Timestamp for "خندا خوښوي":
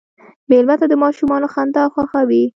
1.53-2.43